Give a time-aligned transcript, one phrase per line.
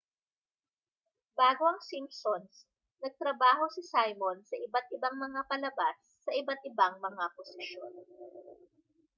[1.37, 2.53] bago ang simpsons
[3.05, 7.93] nagtrabaho si simon sa iba't-ibang mga palabas sa iba't-ibang mga posisyon